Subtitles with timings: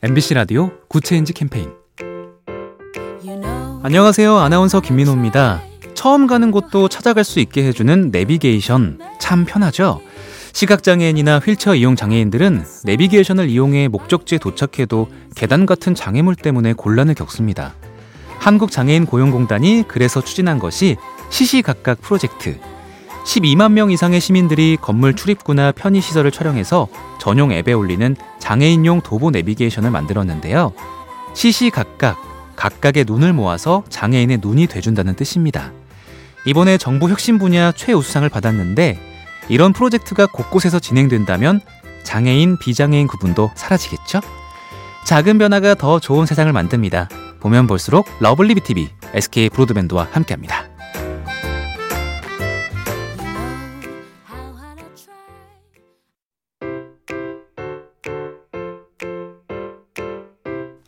[0.00, 1.72] MBC 라디오 Good Change 캠페인
[3.82, 4.36] 안녕하세요.
[4.36, 5.60] 아나운서 김민호입니다.
[5.94, 10.00] 처음 가는 곳도 찾아갈 수 있게 해주는 내비게이션 참 편하죠?
[10.52, 17.74] 시각장애인이나 휠체어 이용 장애인들은 내비게이션을 이용해 목적지에 도착해도 계단 같은 장애물 때문에 곤란을 겪습니다.
[18.38, 20.96] 한국장애인 고용공단이 그래서 추진한 것이
[21.30, 22.60] 시시각각 프로젝트.
[23.28, 26.88] 12만 명 이상의 시민들이 건물 출입구나 편의시설을 촬영해서
[27.20, 30.72] 전용 앱에 올리는 장애인용 도보 내비게이션을 만들었는데요.
[31.34, 32.16] 시시각각,
[32.56, 35.72] 각각의 눈을 모아서 장애인의 눈이 돼준다는 뜻입니다.
[36.46, 38.98] 이번에 정부 혁신 분야 최우수상을 받았는데
[39.50, 41.60] 이런 프로젝트가 곳곳에서 진행된다면
[42.04, 44.20] 장애인, 비장애인 구분도 사라지겠죠?
[45.04, 47.10] 작은 변화가 더 좋은 세상을 만듭니다.
[47.40, 50.67] 보면 볼수록 lovely B tv SK 브로드밴드와 함께합니다.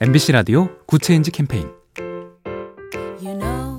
[0.02, 1.68] MBC 라디오 Good Change 캠페인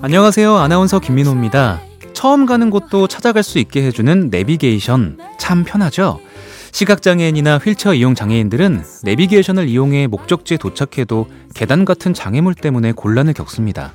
[0.03, 0.55] 안녕하세요.
[0.55, 1.81] 아나운서 김민호입니다.
[2.13, 6.19] 처음 가는 곳도 찾아갈 수 있게 해주는 내비게이션 참 편하죠?
[6.73, 13.93] 시각장애인이나 휠체어 이용 장애인들은 내비게이션을 이용해 목적지에 도착해도 계단 같은 장애물 때문에 곤란을 겪습니다.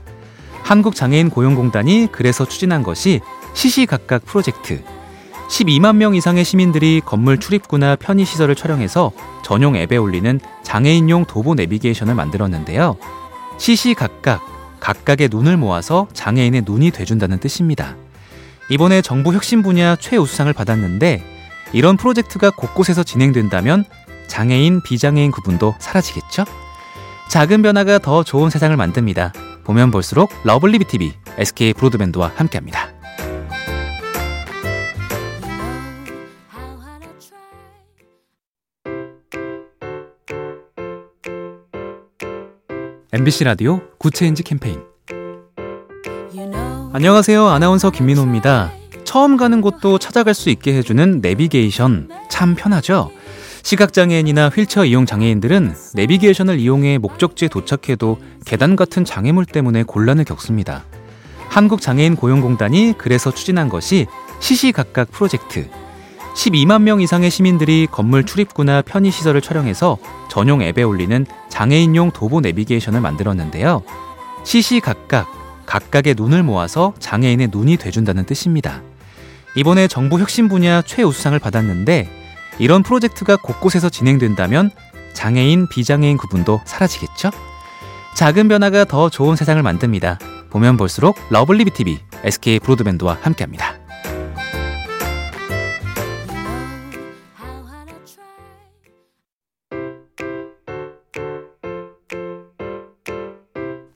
[0.64, 3.20] 한국장애인 고용공단이 그래서 추진한 것이
[3.54, 4.82] 시시각각 프로젝트.
[5.48, 9.12] 12만 명 이상의 시민들이 건물 출입구나 편의시설을 촬영해서
[9.44, 12.96] 전용 앱에 올리는 장애인용 도보 내비게이션을 만들었는데요.
[13.58, 14.44] 시시각각,
[14.80, 17.96] 각각의 눈을 모아서 장애인의 눈이 돼준다는 뜻입니다.
[18.70, 21.22] 이번에 정부 혁신 분야 최우수상을 받았는데
[21.72, 23.84] 이런 프로젝트가 곳곳에서 진행된다면
[24.26, 26.44] 장애인, 비장애인 구분도 사라지겠죠?
[27.28, 29.32] 작은 변화가 더 좋은 세상을 만듭니다.
[29.64, 32.95] 보면 볼수록 lovely B tv SK 브로드밴드와 함께합니다.
[43.12, 44.80] MBC 라디오 Good Change 캠페인
[46.92, 47.46] 안녕하세요.
[47.46, 48.72] 아나운서 김민호입니다.
[49.04, 53.12] 처음 가는 곳도 찾아갈 수 있게 해주는 내비게이션 참 편하죠?
[53.62, 60.84] 시각장애인이나 휠체어 이용 장애인들은 내비게이션을 이용해 목적지에 도착해도 계단 같은 장애물 때문에 곤란을 겪습니다.
[61.48, 64.06] 한국장애인 고용공단이 그래서 추진한 것이
[64.40, 65.68] 시시각각 프로젝트.
[66.36, 69.96] 12만 명 이상의 시민들이 건물 출입구나 편의시설을 촬영해서
[70.28, 73.82] 전용 앱에 올리는 장애인용 도보 내비게이션을 만들었는데요.
[74.44, 78.82] 시시각각, 각각의 눈을 모아서 장애인의 눈이 돼준다는 뜻입니다.
[79.56, 82.08] 이번에 정부 혁신 분야 최우수상을 받았는데
[82.58, 84.70] 이런 프로젝트가 곳곳에서 진행된다면
[85.14, 87.30] 장애인, 비장애인 구분도 사라지겠죠?
[88.14, 90.18] 작은 변화가 더 좋은 세상을 만듭니다.
[90.50, 93.85] 보면 볼수록 lovely B tv SK 브로드밴드와 함께합니다.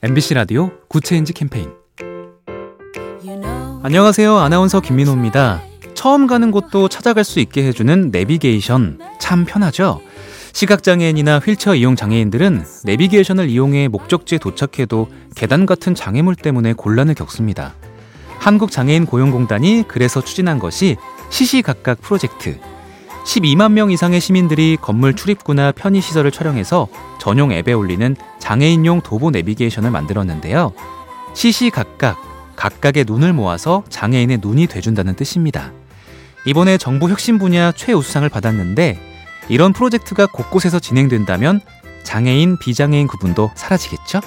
[0.02, 1.68] MBC 라디오 Good Change 캠페인
[3.82, 4.34] 안녕하세요.
[4.34, 5.60] 아나운서 김민호입니다.
[5.92, 10.00] 처음 가는 곳도 찾아갈 수 있게 해주는 내비게이션 참 편하죠?
[10.54, 17.74] 시각장애인이나 휠체어 이용 장애인들은 내비게이션을 이용해 목적지에 도착해도 계단 같은 장애물 때문에 곤란을 겪습니다.
[18.38, 20.96] 한국장애인 고용공단이 그래서 추진한 것이
[21.28, 22.58] 시시각각 프로젝트.
[23.25, 26.88] 12만 명 이상의 시민들이 건물 출입구나 편의시설을 촬영해서
[27.20, 30.72] 전용 앱에 올리는 장애인용 도보 내비게이션을 만들었는데요.
[31.34, 32.19] 시시각각,
[32.56, 35.72] 각각의 눈을 모아서 장애인의 눈이 돼준다는 뜻입니다.
[36.47, 38.98] 이번에 정부 혁신 분야 최우수상을 받았는데
[39.48, 41.60] 이런 프로젝트가 곳곳에서 진행된다면
[42.03, 44.20] 장애인, 비장애인 구분도 사라지겠죠?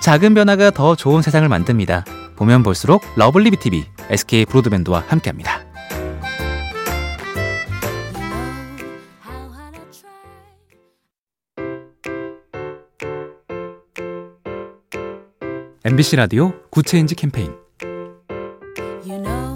[0.00, 2.04] 작은 변화가 더 좋은 세상을 만듭니다.
[2.36, 5.65] 보면 볼수록 lovely B tv SK 브로드밴드와 함께합니다.
[15.86, 17.52] MBC 라디오 Good Change 캠페인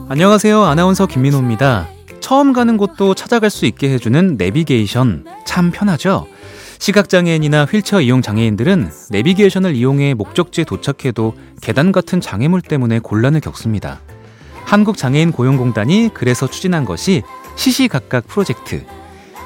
[0.08, 0.62] 안녕하세요.
[0.62, 1.88] 아나운서 김민호입니다.
[2.20, 6.28] 처음 가는 곳도 찾아갈 수 있게 해주는 내비게이션 참 편하죠?
[6.78, 13.98] 시각장애인이나 휠체어 이용 장애인들은 내비게이션을 이용해 목적지에 도착해도 계단 같은 장애물 때문에 곤란을 겪습니다.
[14.66, 17.24] 한국장애인 고용공단이 그래서 추진한 것이
[17.56, 18.84] 시시각각 프로젝트.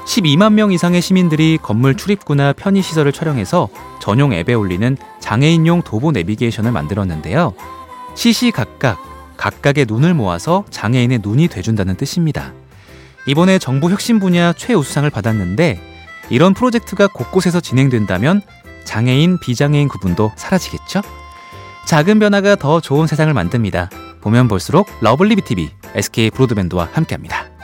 [0.05, 3.69] 12만 명 이상의 시민들이 건물 출입구나 편의시설을 촬영해서
[3.99, 4.95] 전용 앱에 올리는
[5.25, 7.55] 장애인용 도보 내비게이션을 만들었는데요.
[8.13, 8.99] 시시각각,
[9.37, 12.53] 각각의 눈을 모아서 장애인의 눈이 돼준다는 뜻입니다.
[13.25, 15.81] 이번에 정부 혁신 분야 최우수상을 받았는데
[16.29, 18.43] 이런 프로젝트가 곳곳에서 진행된다면
[18.83, 21.01] 장애인, 비장애인 구분도 사라지겠죠?
[21.87, 23.89] 작은 변화가 더 좋은 세상을 만듭니다.
[24.21, 27.54] 보면 볼수록 lovely B tv SK 브로드밴드와 함께합니다.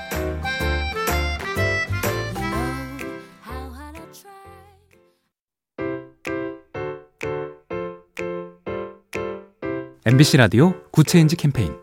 [10.03, 11.75] MBC 라디오 Good Change 캠페인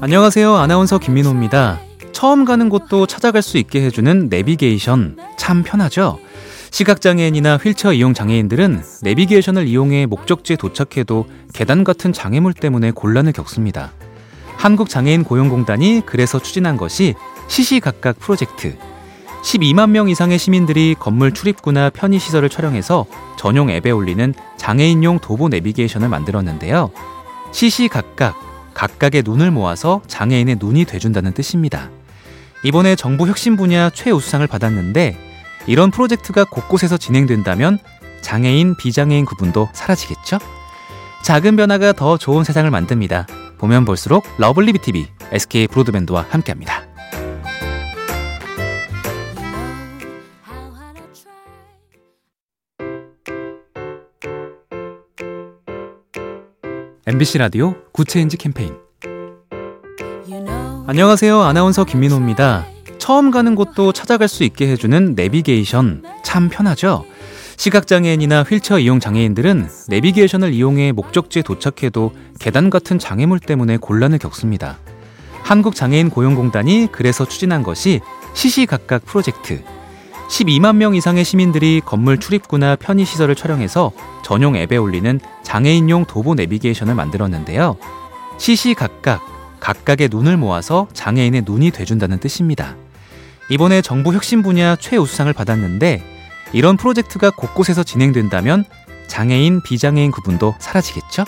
[0.00, 0.54] 안녕하세요.
[0.54, 1.78] 아나운서 김민호입니다.
[2.12, 6.18] 처음 가는 곳도 찾아갈 수 있게 해주는 내비게이션 참 편하죠?
[6.70, 13.92] 시각장애인이나 휠체어 이용 장애인들은 내비게이션을 이용해 목적지에 도착해도 계단 같은 장애물 때문에 곤란을 겪습니다.
[14.56, 17.14] 한국장애인 고용공단이 그래서 추진한 것이
[17.48, 18.78] 시시각각 프로젝트.
[19.46, 23.06] 12만 명 이상의 시민들이 건물 출입구나 편의시설을 촬영해서
[23.38, 26.90] 전용 앱에 올리는 장애인용 도보 내비게이션을 만들었는데요.
[27.52, 28.34] 시시각각,
[28.74, 31.90] 각각의 눈을 모아서 장애인의 눈이 돼준다는 뜻입니다.
[32.64, 35.16] 이번에 정부 혁신 분야 최우수상을 받았는데
[35.68, 37.78] 이런 프로젝트가 곳곳에서 진행된다면
[38.22, 40.38] 장애인, 비장애인 구분도 사라지겠죠?
[41.22, 43.28] 작은 변화가 더 좋은 세상을 만듭니다.
[43.58, 46.85] 보면 볼수록 lovely B tv SK 브로드밴드와 함께합니다.
[57.08, 58.74] MBC 라디오 Good Change 캠페인
[60.88, 61.40] 안녕하세요.
[61.40, 62.66] 아나운서 김민호입니다.
[62.98, 67.04] 처음 가는 곳도 찾아갈 수 있게 해주는 내비게이션 참 편하죠?
[67.58, 72.10] 시각장애인이나 휠체어 이용 장애인들은 내비게이션을 이용해 목적지에 도착해도
[72.40, 74.78] 계단 같은 장애물 때문에 곤란을 겪습니다.
[75.44, 78.00] 한국장애인 고용공단이 그래서 추진한 것이
[78.34, 79.62] 시시각각 프로젝트.
[80.28, 83.92] 12만 명 이상의 시민들이 건물 출입구나 편의시설을 촬영해서
[84.24, 87.76] 전용 앱에 올리는 장애인용 도보 내비게이션을 만들었는데요.
[88.38, 89.24] 시시각각,
[89.60, 92.76] 각각의 눈을 모아서 장애인의 눈이 돼준다는 뜻입니다.
[93.50, 96.02] 이번에 정부 혁신 분야 최우수상을 받았는데
[96.52, 98.64] 이런 프로젝트가 곳곳에서 진행된다면
[99.06, 101.24] 장애인, 비장애인 구분도 사라지겠죠?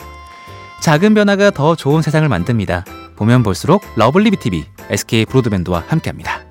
[0.81, 2.85] 작은 변화가 더 좋은 세상을 만듭니다.
[3.17, 6.48] 보면 볼수록 lovely B tv SK 브로드밴드와 함께합니다.